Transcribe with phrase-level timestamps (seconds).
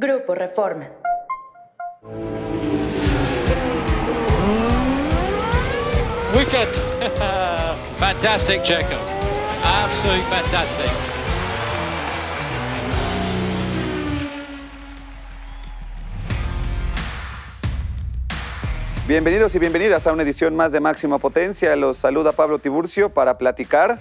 [0.00, 0.88] Grupo Reforma.
[6.34, 6.72] Wicked.
[7.98, 8.96] fantastic, Checo.
[9.62, 10.90] Absolutely fantastic.
[19.06, 21.76] Bienvenidos y bienvenidas a una edición más de Máxima Potencia.
[21.76, 24.00] Los saluda Pablo Tiburcio para platicar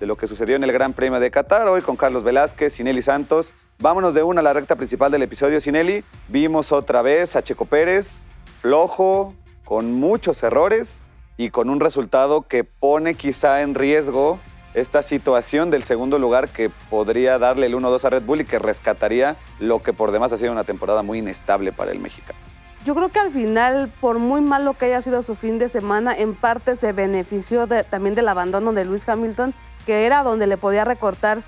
[0.00, 1.68] de lo que sucedió en el Gran Premio de Qatar.
[1.68, 3.52] Hoy con Carlos Velázquez, Sinelli Santos.
[3.78, 6.04] Vámonos de una a la recta principal del episodio, Sinelli.
[6.28, 8.24] Vimos otra vez a Checo Pérez,
[8.60, 11.02] flojo, con muchos errores
[11.36, 14.40] y con un resultado que pone quizá en riesgo
[14.72, 18.58] esta situación del segundo lugar que podría darle el 1-2 a Red Bull y que
[18.58, 22.38] rescataría lo que por demás ha sido una temporada muy inestable para el mexicano.
[22.82, 26.16] Yo creo que al final, por muy malo que haya sido su fin de semana,
[26.16, 29.52] en parte se benefició también del abandono de Luis Hamilton,
[29.86, 31.42] que era donde le podía recortar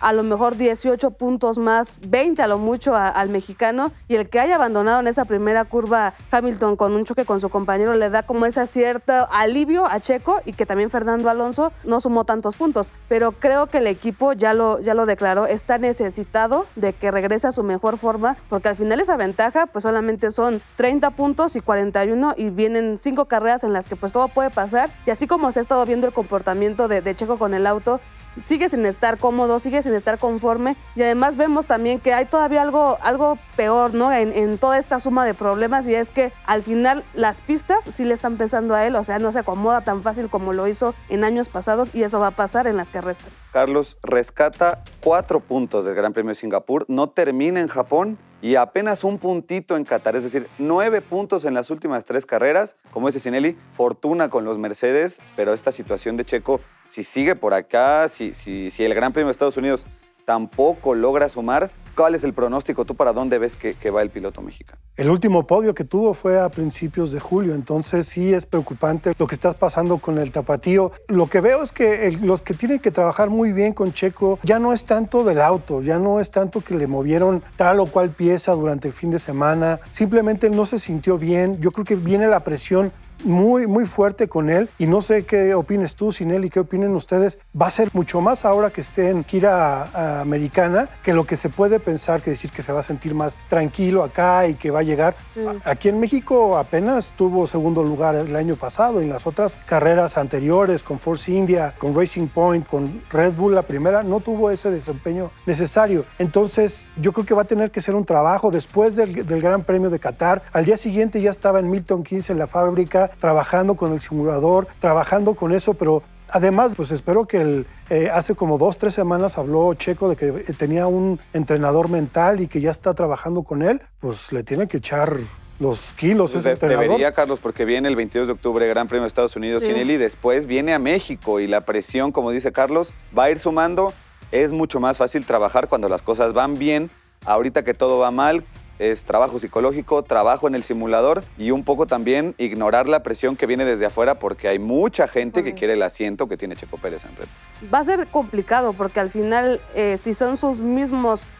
[0.00, 4.40] a lo mejor 18 puntos más, 20 a lo mucho al mexicano, y el que
[4.40, 8.22] haya abandonado en esa primera curva Hamilton con un choque con su compañero le da
[8.22, 12.92] como ese cierto alivio a Checo y que también Fernando Alonso no sumó tantos puntos.
[13.08, 17.46] Pero creo que el equipo ya lo, ya lo declaró, está necesitado de que regrese
[17.46, 21.60] a su mejor forma, porque al final esa ventaja pues solamente son 30 puntos y
[21.60, 24.90] 41 y vienen cinco carreras en las que pues todo puede pasar.
[25.06, 28.00] Y así como se ha estado viendo el comportamiento de, de Checo con el auto,
[28.38, 32.62] sigue sin estar cómodo, sigue sin estar conforme y además vemos también que hay todavía
[32.62, 34.12] algo, algo peor ¿no?
[34.12, 38.04] En, en, toda esta suma de problemas y es que al final las pistas sí
[38.04, 40.94] le están pesando a él, o sea, no se acomoda tan fácil como lo hizo
[41.08, 43.32] en años pasados y eso va a pasar en las que restan.
[43.52, 49.04] Carlos rescata cuatro puntos del Gran Premio de Singapur, no termina en Japón y apenas
[49.04, 52.76] un puntito en Qatar, es decir, nueve puntos en las últimas tres carreras.
[52.90, 57.54] Como dice Sinelli, fortuna con los Mercedes, pero esta situación de Checo, si sigue por
[57.54, 59.86] acá, si, si, si el Gran Premio de Estados Unidos
[60.24, 64.42] tampoco logra sumar, ¿Cuál es el pronóstico tú para dónde ves que, va el piloto
[64.42, 64.78] mexicano?
[64.96, 69.26] El último podio que tuvo fue a principios de julio, entonces sí es preocupante lo
[69.26, 70.92] que estás pasando con el tapatío.
[71.08, 74.58] Lo que veo es que los que tienen que trabajar muy bien con Checo ya
[74.58, 78.10] no es tanto del auto, ya no es tanto que le movieron tal o cual
[78.10, 81.62] pieza durante el fin de semana, simplemente no se sintió bien.
[81.62, 82.92] Yo creo que viene la presión
[83.24, 86.60] muy, muy fuerte con él y no sé qué opines tú, sin él y qué
[86.60, 87.38] opinen ustedes.
[87.60, 91.48] Va a ser mucho más ahora que esté en gira americana que lo que se
[91.48, 94.80] puede pensar, que decir que se va a sentir más tranquilo acá y que va
[94.80, 95.16] a llegar.
[95.64, 100.82] Aquí en México apenas tuvo segundo lugar el año pasado en las otras carreras anteriores
[100.82, 105.30] con Force India, con Racing Point, con Red Bull la primera, no tuvo ese desempeño
[105.46, 106.04] necesario.
[106.18, 109.62] Entonces yo creo que va a tener que ser un trabajo después del, del Gran
[109.62, 110.42] Premio de Qatar.
[110.52, 114.66] Al día siguiente ya estaba en Milton Keynes en la fábrica trabajando con el simulador,
[114.80, 119.38] trabajando con eso, pero Además, pues espero que el, eh, hace como dos, tres semanas
[119.38, 123.80] habló Checo de que tenía un entrenador mental y que ya está trabajando con él,
[124.00, 125.18] pues le tiene que echar
[125.60, 126.84] los kilos ese entrenador.
[126.84, 129.70] Debería, Carlos, porque viene el 22 de octubre Gran Premio de Estados Unidos sí.
[129.70, 133.92] y después viene a México y la presión, como dice Carlos, va a ir sumando.
[134.32, 136.90] Es mucho más fácil trabajar cuando las cosas van bien.
[137.24, 138.44] Ahorita que todo va mal,
[138.78, 143.46] es trabajo psicológico, trabajo en el simulador y un poco también ignorar la presión que
[143.46, 147.04] viene desde afuera porque hay mucha gente que quiere el asiento que tiene Checo Pérez
[147.04, 147.26] en red.
[147.72, 151.32] Va a ser complicado porque al final eh, si son sus mismos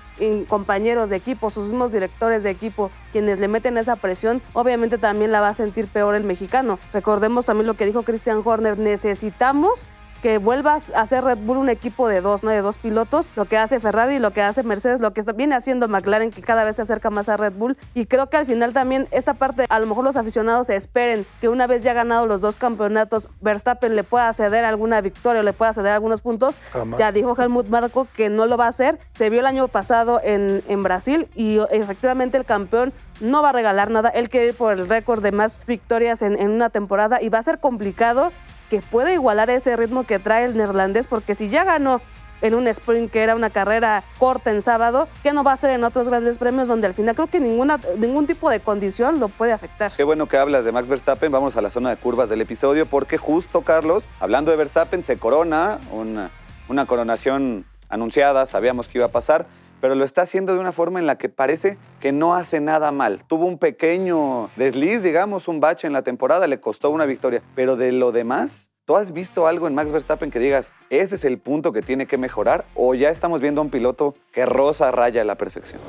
[0.48, 5.30] compañeros de equipo, sus mismos directores de equipo, quienes le meten esa presión, obviamente también
[5.30, 6.78] la va a sentir peor el mexicano.
[6.92, 9.86] Recordemos también lo que dijo Christian Horner, necesitamos
[10.22, 12.50] que vuelvas a hacer Red Bull un equipo de dos, ¿no?
[12.50, 15.88] De dos pilotos, lo que hace Ferrari, lo que hace Mercedes, lo que viene haciendo
[15.88, 17.76] McLaren, que cada vez se acerca más a Red Bull.
[17.94, 21.48] Y creo que al final también esta parte, a lo mejor los aficionados esperen que
[21.48, 25.52] una vez ya ganado los dos campeonatos, Verstappen le pueda ceder alguna victoria o le
[25.52, 26.60] pueda ceder algunos puntos.
[26.72, 26.98] Jamás.
[26.98, 28.98] Ya dijo Helmut Marco que no lo va a hacer.
[29.10, 33.52] Se vio el año pasado en, en Brasil y efectivamente el campeón no va a
[33.52, 34.08] regalar nada.
[34.10, 37.38] Él quiere ir por el récord de más victorias en, en una temporada y va
[37.38, 38.32] a ser complicado
[38.68, 42.00] que pueda igualar ese ritmo que trae el neerlandés, porque si ya ganó
[42.42, 45.70] en un sprint que era una carrera corta en sábado, ¿qué no va a hacer
[45.70, 49.28] en otros grandes premios donde al final creo que ninguna, ningún tipo de condición lo
[49.28, 49.92] puede afectar?
[49.96, 52.86] Qué bueno que hablas de Max Verstappen, vamos a la zona de curvas del episodio,
[52.86, 56.30] porque justo, Carlos, hablando de Verstappen, se corona una,
[56.68, 59.46] una coronación anunciada, sabíamos que iba a pasar,
[59.80, 62.92] pero lo está haciendo de una forma en la que parece que no hace nada
[62.92, 63.22] mal.
[63.26, 67.76] Tuvo un pequeño desliz, digamos, un bache en la temporada, le costó una victoria, pero
[67.76, 71.38] de lo demás, ¿tú has visto algo en Max Verstappen que digas, ese es el
[71.38, 72.64] punto que tiene que mejorar?
[72.74, 75.80] ¿O ya estamos viendo a un piloto que rosa raya la perfección?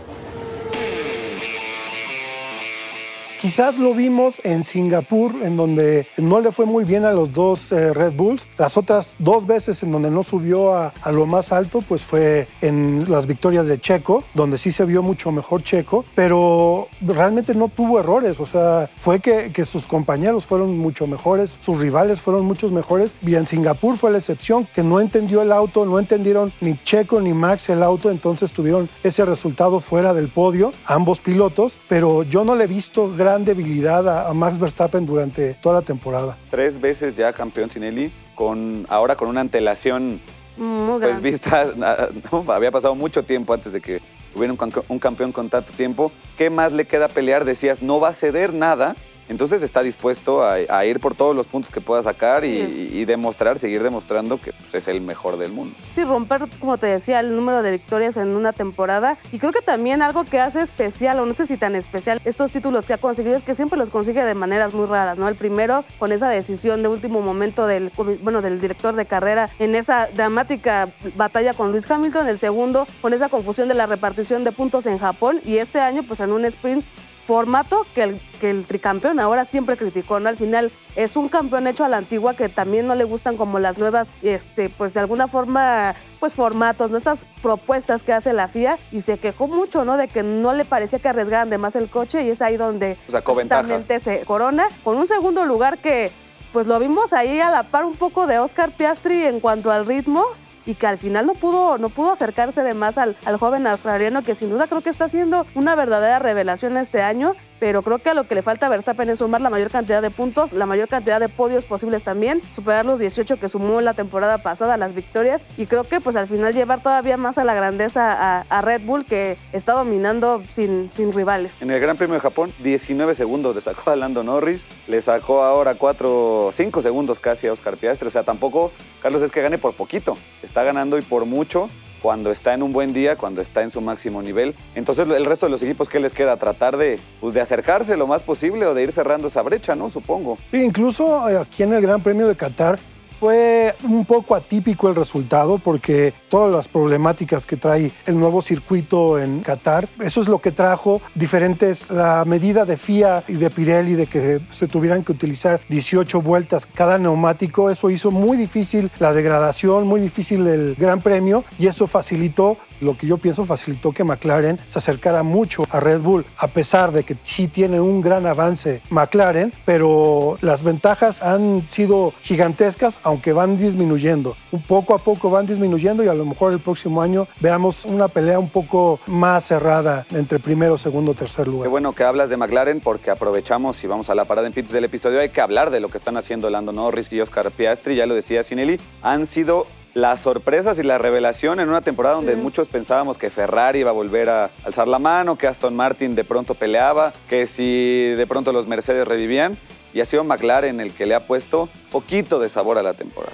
[3.47, 7.71] Quizás lo vimos en Singapur, en donde no le fue muy bien a los dos
[7.71, 8.49] eh, Red Bulls.
[8.57, 12.49] Las otras dos veces en donde no subió a, a, lo más alto, pues fue
[12.59, 17.69] en las victorias de Checo, donde sí se vio mucho mejor Checo, pero realmente no
[17.69, 18.41] tuvo errores.
[18.41, 23.15] O sea, fue que, que sus compañeros fueron mucho mejores, sus rivales fueron muchos mejores.
[23.25, 27.21] Y en Singapur fue la excepción, que no entendió el auto, no entendieron ni Checo
[27.21, 32.43] ni Max el auto, entonces tuvieron ese resultado fuera del podio, ambos pilotos, pero yo
[32.43, 36.37] no le he visto gran debilidad a, a Max Verstappen durante toda la temporada.
[36.49, 40.19] Tres veces ya campeón Sinelli, con, ahora con una antelación
[40.57, 41.21] Muy pues grande.
[41.21, 41.65] vista,
[42.31, 42.51] ¿no?
[42.51, 44.01] había pasado mucho tiempo antes de que
[44.35, 46.11] hubiera un, un campeón con tanto tiempo.
[46.37, 47.45] ¿Qué más le queda pelear?
[47.45, 48.95] Decías, no va a ceder nada.
[49.29, 52.89] Entonces está dispuesto a, a ir por todos los puntos que pueda sacar y- Sí.
[52.93, 55.75] y, demostrar, seguir demostrando que pues, es el mejor del mundo.
[55.89, 59.17] Sí, romper, como te decía, el número de victorias en una temporada.
[59.31, 62.51] Y creo que también algo que hace especial, o no sé si tan especial, estos
[62.51, 65.27] títulos que ha conseguido es que siempre los consigue de maneras muy raras, ¿no?
[65.27, 67.91] El primero, con esa decisión de último momento del,
[68.21, 72.27] bueno, del director de carrera en esa dramática batalla con Luis Hamilton.
[72.27, 75.41] El segundo, con esa confusión de la repartición de puntos en Japón.
[75.45, 76.85] Y este año, pues en un sprint
[77.27, 80.29] formato que el, que el tricampeón ahora siempre criticó, ¿no?
[80.29, 83.59] Al final es un campeón hecho a la antigua que también no le gustan como
[83.59, 86.95] las nuevas, este, pues de alguna forma, pues formatos, ¿no?
[86.95, 89.97] Estas propuestas que hace la FIA y se quejó mucho, ¿no?
[89.97, 92.97] De que no le parecía que arriesgaran de más el coche y es ahí donde
[93.11, 93.61] Sacó ventaja.
[93.61, 96.13] precisamente se corona con un segundo lugar que
[96.53, 99.85] pues lo vimos ahí a la par un poco de Oscar Piastri en cuanto al
[99.85, 100.23] ritmo
[100.67, 104.21] y que al final no pudo, no pudo acercarse de más al, al joven australiano
[104.21, 108.09] que sin duda creo que está haciendo una verdadera revelación este año, pero creo que
[108.09, 110.65] a lo que le falta a Verstappen es sumar la mayor cantidad de puntos, la
[110.65, 114.93] mayor cantidad de podios posibles también, superar los 18 que sumó la temporada pasada, las
[114.93, 118.81] victorias, y creo que pues al final llevar todavía más a la grandeza a, Red
[118.81, 121.61] Bull que está dominando sin, sin rivales.
[121.61, 125.43] En el Gran Premio de Japón, 19 segundos le sacó a Lando Norris, le sacó
[125.43, 128.07] ahora 4, 5 segundos casi a Oscar Piastri.
[128.07, 128.71] O sea, tampoco,
[129.01, 130.17] Carlos, es que gane por poquito.
[130.43, 131.69] Está ganando y por mucho
[132.01, 134.55] cuando está en un buen día, cuando está en su máximo nivel.
[134.75, 136.37] Entonces, el resto de los equipos, ¿qué les queda?
[136.37, 139.89] Tratar de, pues, de acercarse lo más posible o de ir cerrando esa brecha, ¿no?
[139.89, 140.37] Supongo.
[140.51, 142.79] Sí, incluso eh, aquí en el Gran Premio de Qatar
[143.19, 149.19] fue un poco atípico el resultado porque todas las problemáticas que trae el nuevo circuito
[149.19, 153.95] en Qatar, eso es lo que trajo diferentes, la medida de FIA y de Pirelli
[153.95, 159.13] de que se tuvieran que utilizar 18 vueltas cada neumático, eso hizo muy difícil la
[159.13, 164.03] degradación, muy difícil el Gran Premio y eso facilitó lo que yo pienso facilitó que
[164.03, 168.25] McLaren se acercara mucho a Red Bull, a pesar de que sí tiene un gran
[168.25, 174.35] avance McLaren, pero las ventajas han sido gigantescas, aunque van disminuyendo.
[174.51, 178.09] Un poco a poco van disminuyendo y a lo mejor el próximo año veamos una
[178.09, 181.69] pelea un poco más cerrada entre primero, segundo, tercer Qué lugar.
[181.69, 184.83] bueno que hablas de McLaren porque aprovechamos y vamos a la parada en pits del
[184.83, 185.19] episodio.
[185.21, 187.95] Hay que hablar de lo que están haciendo Lando Norris y Oscar Piastri.
[187.95, 192.35] Ya lo decía Sinelli, han sido las sorpresas y la revelación en una temporada donde
[192.35, 192.41] Sí.
[192.41, 196.23] muchos pensábamos que Ferrari iba a volver a alzar la mano, que Aston Martin de
[196.23, 199.57] pronto peleaba, que si de pronto los Mercedes revivían.
[199.93, 203.33] Y ha sido McLaren el que le ha puesto poquito de sabor a la temporada.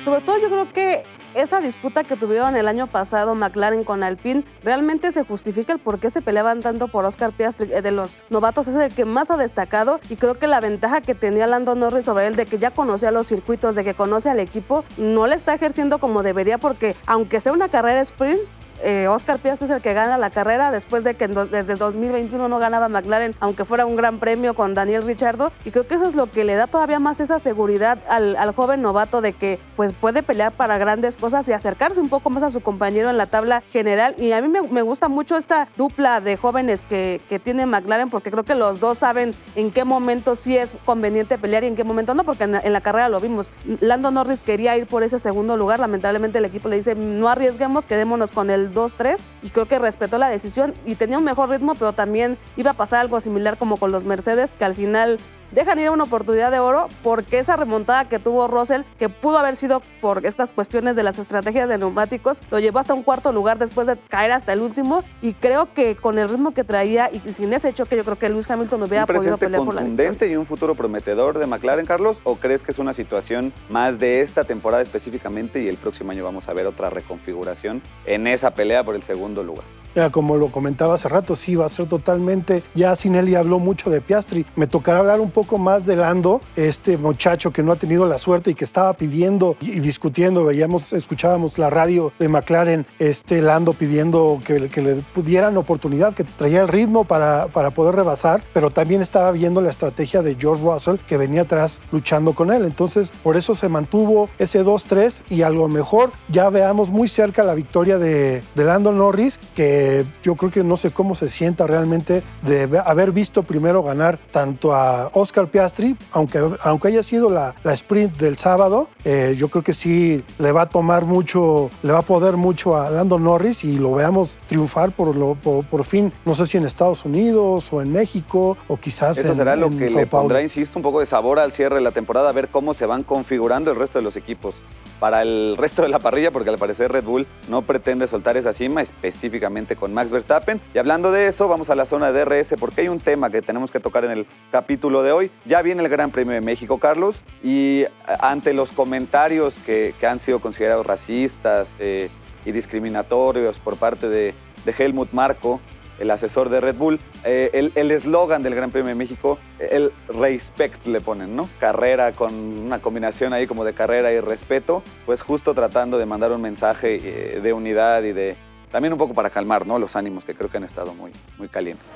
[0.00, 1.04] Sobre todo yo creo que
[1.34, 6.00] esa disputa que tuvieron el año pasado McLaren con Alpine, realmente se justifica el por
[6.00, 7.72] qué se peleaban tanto por Oscar Piastri.
[7.72, 11.00] Eh, De los novatos es el que más ha destacado y creo que la ventaja
[11.00, 14.30] que tenía Lando Norris sobre él de que ya conocía los circuitos, de que conoce
[14.30, 18.40] al equipo, no le está ejerciendo como debería porque aunque sea una carrera sprint,
[18.82, 22.48] eh, Oscar Piastri es el que gana la carrera después de que desde el 2021
[22.48, 25.52] no ganaba McLaren, aunque fuera un gran premio con Daniel Ricciardo.
[25.64, 28.82] Y creo que eso es lo que le da todavía más esa seguridad al, joven
[28.82, 32.50] novato de que pues puede pelear para grandes cosas y acercarse un poco más a
[32.50, 34.14] su compañero en la tabla general.
[34.18, 38.10] Y a mí me, me gusta mucho esta dupla de jóvenes que, que tiene McLaren
[38.10, 41.76] porque creo que los dos saben en qué momento sí es conveniente pelear y en
[41.76, 43.52] qué momento no, porque en la, en la carrera lo vimos.
[43.80, 47.86] Lando Norris quería ir por ese segundo lugar, lamentablemente el equipo le dice no arriesguemos,
[47.86, 51.74] quedémonos con el 2-3 y creo que respetó la decisión y tenía un mejor ritmo,
[51.74, 55.18] pero también iba a pasar algo similar como con los Mercedes, que al final
[55.52, 59.56] dejan ir una oportunidad de oro porque esa remontada que tuvo Russell, que pudo haber
[59.56, 63.58] sido por estas cuestiones de las estrategias de neumáticos, lo llevó hasta un cuarto lugar
[63.58, 67.32] después de caer hasta el último y creo que con el ritmo que traía y
[67.32, 70.08] sin ese choque yo creo que Lewis Hamilton hubiera ¿Un podido pelear por la victoria.
[70.08, 72.20] contundente y un futuro prometedor de McLaren, Carlos?
[72.24, 76.24] ¿O crees que es una situación más de esta temporada específicamente y el próximo año
[76.24, 79.64] vamos a ver otra reconfiguración en esa pelea por el segundo lugar?
[80.10, 84.00] Como lo comentaba hace rato, sí, va a ser totalmente, ya Sinelli habló mucho de
[84.00, 88.06] Piastri, me tocará hablar un poco más de Lando, este muchacho que no ha tenido
[88.06, 93.42] la suerte y que estaba pidiendo y discutiendo, veíamos, escuchábamos la radio de McLaren, este
[93.42, 98.42] Lando pidiendo que, que le dieran oportunidad, que traía el ritmo para, para poder rebasar,
[98.52, 102.64] pero también estaba viendo la estrategia de George Russell que venía atrás luchando con él.
[102.64, 107.42] Entonces, por eso se mantuvo ese 2-3 y a lo mejor ya veamos muy cerca
[107.42, 109.79] la victoria de, de Lando Norris, que
[110.22, 114.74] yo creo que no sé cómo se sienta realmente de haber visto primero ganar tanto
[114.74, 119.62] a Oscar Piastri, aunque, aunque haya sido la, la sprint del sábado, eh, yo creo
[119.62, 123.64] que sí le va a tomar mucho, le va a poder mucho a Lando Norris
[123.64, 127.82] y lo veamos triunfar por, lo, por, fin, no sé si en Estados Unidos o
[127.82, 131.38] en México o quizás Eso será lo que le pondrá, insisto, un poco de sabor
[131.38, 134.16] al cierre de la temporada, a ver cómo se van configurando el resto de los
[134.16, 134.62] equipos.
[134.98, 138.52] Para el resto de la parrilla, porque al parecer Red Bull no pretende soltar esa
[138.52, 140.60] cima, específicamente con Max Verstappen.
[140.74, 143.42] Y hablando de eso, vamos a la zona de DRS, porque hay un tema que
[143.42, 145.30] tenemos que tocar en el capítulo de hoy.
[145.44, 147.84] Ya viene el Gran Premio de México, Carlos, y
[148.20, 152.10] ante los comentarios que, han sido considerados racistas eh,
[152.44, 154.34] y discriminatorios por parte de,
[154.66, 155.60] Helmut Marco,
[155.98, 160.86] el asesor de Red Bull, eh, el eslogan del Gran Premio de México, el respect
[160.86, 161.48] le ponen, ¿no?
[161.58, 166.32] Carrera con una combinación ahí como de carrera y respeto, pues justo tratando de mandar
[166.32, 168.36] un mensaje eh, de unidad y de
[168.70, 169.78] también un poco para calmar, ¿no?
[169.78, 171.92] Los ánimos que creo que han estado muy, muy calientes.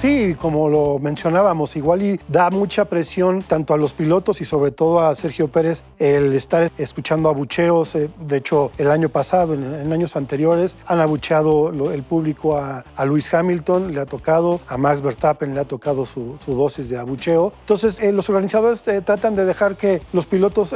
[0.00, 4.70] Sí, como lo mencionábamos, igual y da mucha presión tanto a los pilotos y sobre
[4.70, 7.94] todo a Sergio Pérez el estar escuchando abucheos.
[7.96, 13.34] Eh, de hecho, el año pasado, en, años anteriores, han abucheado el público a, Lewis
[13.34, 17.52] Hamilton, le ha tocado, a Max Verstappen le ha tocado su, dosis de abucheo.
[17.60, 20.74] Entonces, eh, los organizadores eh, tratan de dejar que los pilotos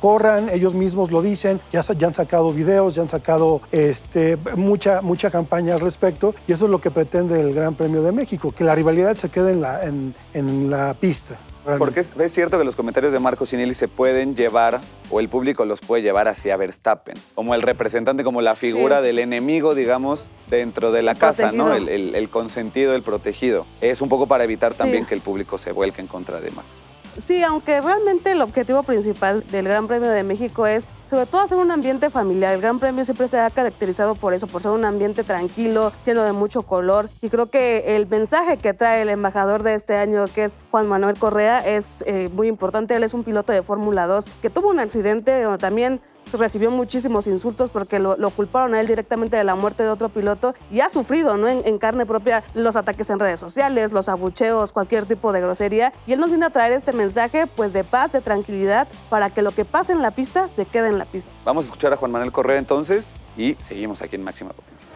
[0.00, 5.02] corran, ellos mismos lo dicen, ya, ya, han sacado videos, ya han sacado este, mucha,
[5.02, 8.53] mucha campaña al respecto y eso es lo que pretende el Gran Premio de México
[8.56, 11.38] que la rivalidad se quede en la, en, la pista.
[11.78, 14.80] Porque es, cierto que los comentarios de Marco Sinelli se pueden llevar,
[15.10, 19.18] o el público los puede llevar hacia Verstappen, como el representante, como la figura del
[19.18, 21.74] enemigo, digamos, dentro de la casa, ¿no?
[21.74, 23.66] El, el, consentido, el protegido.
[23.80, 26.82] Es un poco para evitar también que el público se vuelque en contra de Max.
[27.16, 31.58] Sí, aunque realmente el objetivo principal del Gran Premio de México es sobre todo hacer
[31.58, 32.54] un ambiente familiar.
[32.54, 36.24] El Gran Premio siempre se ha caracterizado por eso, por ser un ambiente tranquilo, lleno
[36.24, 37.08] de mucho color.
[37.20, 40.88] Y creo que el mensaje que trae el embajador de este año, que es Juan
[40.88, 42.96] Manuel Correa, es eh, muy importante.
[42.96, 46.00] Él es un piloto de Fórmula 2 que tuvo un accidente donde también
[46.32, 50.54] recibió muchísimos insultos porque lo, culparon a él directamente de la muerte de otro piloto
[50.70, 51.48] y ha sufrido ¿no?
[51.48, 55.92] En, carne propia los ataques en redes sociales, los abucheos, cualquier tipo de grosería.
[56.06, 59.42] Y él nos viene a traer este mensaje pues de paz, de tranquilidad, para que
[59.42, 61.32] lo que pase en la pista se quede en la pista.
[61.44, 64.88] Vamos a escuchar a Juan Manuel Correa entonces y seguimos aquí en Máxima Potencia.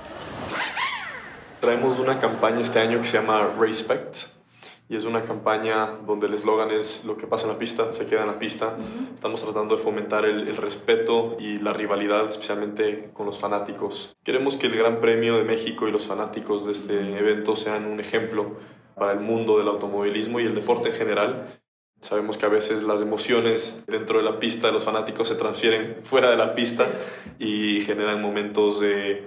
[1.60, 4.37] Traemos una campaña este año que se llama Respect
[4.90, 8.06] y es una campaña donde el eslogan es lo que pasa en la pista, se
[8.06, 8.74] queda en la pista.
[9.14, 14.16] Estamos tratando de fomentar el, respeto y la rivalidad, especialmente con los fanáticos.
[14.24, 18.00] Queremos que el Gran Premio de México y los fanáticos de este evento sean un
[18.00, 18.56] ejemplo
[18.94, 21.60] para el mundo del automovilismo y el deporte en general.
[22.00, 25.98] Sabemos que a veces las emociones dentro de la pista de los fanáticos se transfieren
[26.02, 26.86] fuera de la pista
[27.38, 29.24] y generan momentos de,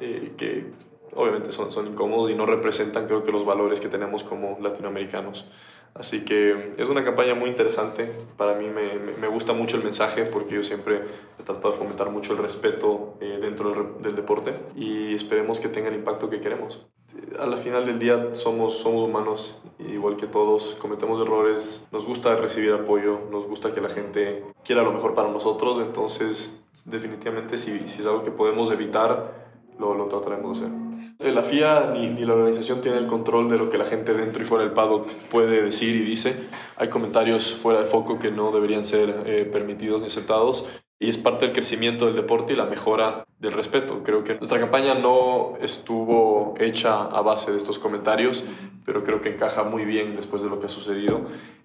[0.00, 0.66] eh, que
[1.14, 5.46] obviamente son, son incómodos y no representan creo que los valores que tenemos como latinoamericanos.
[5.94, 8.10] Así que es una campaña muy interesante.
[8.36, 11.02] Para mí me, me, gusta mucho el mensaje porque yo siempre
[11.38, 15.68] he tratado de fomentar mucho el respeto eh, dentro del, del, deporte y esperemos que
[15.68, 16.86] tenga el impacto que queremos.
[17.40, 22.36] A la final del día somos, somos humanos, igual que todos, cometemos errores, nos gusta
[22.36, 27.88] recibir apoyo, nos gusta que la gente quiera lo mejor para nosotros, entonces definitivamente si,
[27.88, 29.48] si es algo que podemos evitar,
[29.78, 30.89] lo, lo trataremos de hacer.
[31.20, 34.14] Eh, la FIA ni, ni, la organización tiene el control de lo que la gente
[34.14, 36.34] dentro y fuera del paddock puede decir y dice.
[36.76, 40.66] Hay comentarios fuera de foco que no deberían ser eh, permitidos ni aceptados
[41.02, 44.02] y es parte del crecimiento del deporte y la mejora del respeto.
[44.04, 48.44] Creo que nuestra campaña no estuvo hecha a base de estos comentarios,
[48.84, 51.22] pero creo que encaja muy bien después de lo que ha sucedido.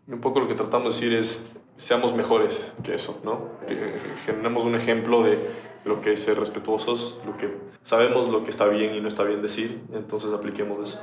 [0.08, 3.60] Y un poco lo que tratamos de decir es, seamos mejores que eso, ¿no?
[3.68, 5.38] Que generemos un ejemplo de
[5.84, 9.24] lo que es ser respetuosos, lo que sabemos lo que está bien y no está
[9.24, 11.01] bien decir, entonces apliquemos eso.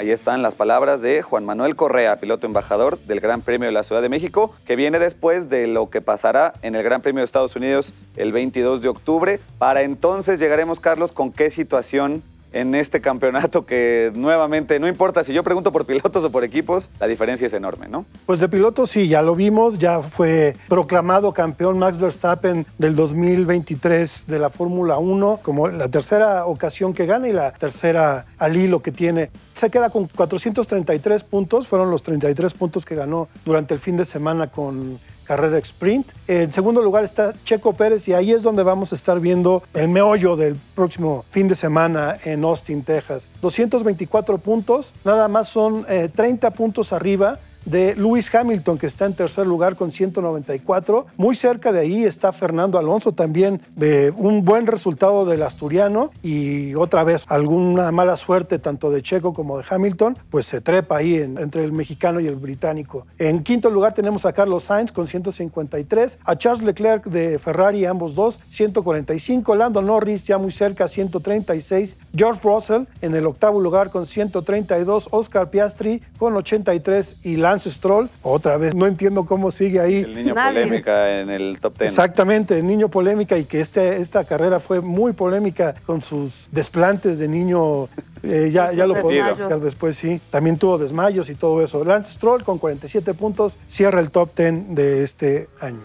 [0.00, 3.82] Ahí están las palabras de Juan Manuel Correa, piloto embajador del Gran Premio de la
[3.82, 7.26] Ciudad de México, que viene después de lo que pasará en el Gran Premio de
[7.26, 9.40] Estados Unidos el 22 de octubre.
[9.58, 15.32] Para entonces llegaremos, Carlos, con qué situación en este campeonato que nuevamente, no importa si
[15.32, 18.04] yo pregunto por pilotos o por equipos, la diferencia es enorme, ¿no?
[18.26, 24.26] Pues de pilotos sí, ya lo vimos, ya fue proclamado campeón Max Verstappen del 2023
[24.26, 28.80] de la Fórmula 1, como la tercera ocasión que gana y la tercera al hilo
[28.82, 29.30] que tiene.
[29.52, 34.04] Se queda con 433 puntos, fueron los 33 puntos que ganó durante el fin de
[34.04, 34.98] semana con
[35.30, 36.08] carrera sprint.
[36.26, 39.86] En segundo lugar está Checo Pérez y ahí es donde vamos a estar viendo el
[39.86, 43.30] meollo del próximo fin de semana en Austin, Texas.
[43.40, 49.14] 224 puntos, nada más son 30 eh, puntos arriba de Lewis Hamilton, que está en
[49.14, 51.06] tercer lugar con 194.
[51.16, 56.74] Muy cerca de ahí está Fernando Alonso, también de un buen resultado del asturiano y
[56.74, 61.16] otra vez alguna mala suerte tanto de Checo como de Hamilton, pues se trepa ahí
[61.16, 63.06] entre el mexicano y el británico.
[63.18, 68.14] En quinto lugar tenemos a Carlos Sainz con 153, a Charles Leclerc de Ferrari, ambos
[68.14, 74.06] dos, 145, Lando Norris ya muy cerca, 136, George Russell en el octavo lugar con
[74.06, 79.80] 132, Oscar Piastri con 83 y la Lance Stroll, otra vez, no entiendo cómo sigue
[79.80, 79.96] ahí.
[79.96, 81.88] El niño polémica en el top ten.
[81.88, 87.18] Exactamente, el niño polémica y que este, esta carrera fue muy polémica con sus desplantes
[87.18, 87.88] de niño.
[88.22, 90.20] Eh, ya, ya lo podemos después, sí.
[90.30, 91.84] También tuvo desmayos y todo eso.
[91.84, 95.82] Lance Stroll con 47 puntos cierra el top 10 de este año.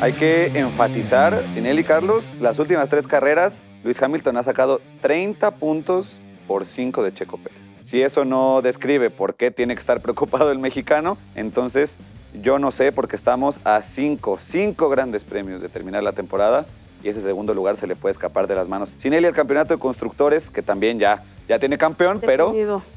[0.00, 5.50] Hay que enfatizar, Sinel y Carlos, las últimas tres carreras, Luis Hamilton ha sacado 30
[5.52, 7.63] puntos por 5 de Checo Pérez.
[7.84, 11.98] Si eso no describe por qué tiene que estar preocupado el mexicano, entonces
[12.42, 16.64] yo no sé porque estamos a cinco, cinco grandes premios de terminar la temporada
[17.02, 18.94] y ese segundo lugar se le puede escapar de las manos.
[18.96, 22.54] Sin él y el campeonato de constructores, que también ya, ya tiene campeón, pero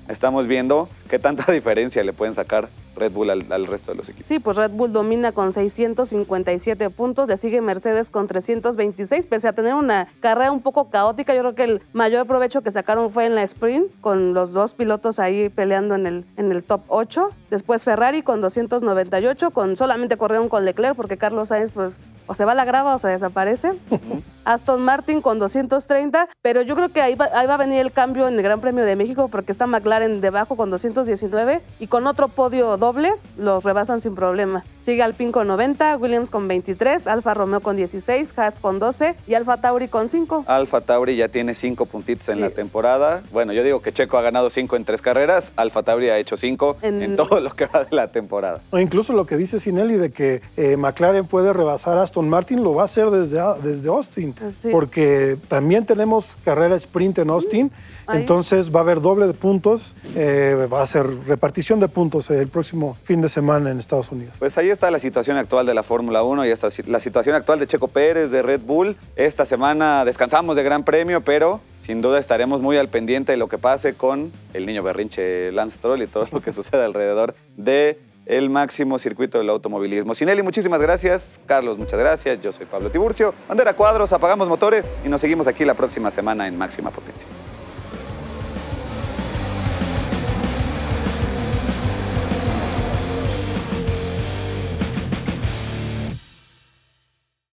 [0.08, 4.28] estamos viendo qué tanta diferencia le pueden sacar Red Bull al, resto de los equipos.
[4.28, 9.54] Sí, pues Red Bull domina con 657 puntos, le sigue Mercedes con 326, pese a
[9.54, 11.34] tener una carrera un poco caótica.
[11.34, 14.74] Yo creo que el mayor provecho que sacaron fue en la sprint, con los dos
[14.74, 17.30] pilotos ahí peleando en el, en el top 8.
[17.50, 22.44] Después Ferrari con 298, con solamente corrieron con Leclerc, porque Carlos Sainz, pues, o se
[22.46, 23.74] va a la grava o se desaparece.
[24.44, 27.92] Aston Martin con 230, pero yo creo que ahí va, ahí va a venir el
[27.92, 32.08] cambio en el Gran Premio de México, porque está McLaren debajo con 219 y con
[32.08, 34.64] otro podio doble los rebasan sin problema.
[34.80, 39.34] Sigue Alpine con 90, Williams con 23, Alfa Romeo con 16, Haas con 12 y
[39.34, 40.46] Alfa Tauri con 5.
[40.48, 43.24] Alfa Tauri ya tiene 5 puntitos en la temporada.
[43.34, 46.38] Bueno, yo digo que Checo ha ganado 5 en 3 carreras, Alfa Tauri ha hecho
[46.38, 47.18] 5 en...
[47.18, 48.62] todo lo que va de la temporada.
[48.70, 52.64] O incluso lo que dice Sinelli de que eh, McLaren puede rebasar a Aston Martin,
[52.64, 54.34] lo va a hacer desde, desde Austin,
[54.72, 57.72] porque también tenemos carrera sprint en Austin.
[58.14, 62.48] Entonces va a haber doble de puntos, eh, va a ser repartición de puntos el
[62.48, 64.36] próximo fin de semana en Estados Unidos.
[64.40, 67.60] Pues ahí está la situación actual de la Fórmula 1 y esta, la situación actual
[67.60, 68.96] de Checo Pérez, de Red Bull.
[69.16, 73.48] Esta semana descansamos de Gran Premio, pero sin duda estaremos muy al pendiente de lo
[73.48, 78.00] que pase con el niño berrinche Lance Troll y todo lo que sucede alrededor de
[78.26, 80.14] el máximo circuito del automovilismo.
[80.14, 81.40] Sinelli, muchísimas gracias.
[81.46, 82.42] Carlos, muchas gracias.
[82.42, 83.34] Yo soy Pablo Tiburcio.
[83.48, 87.28] Bandera Cuadros, apagamos motores y nos seguimos aquí la próxima semana en Máxima Potencia.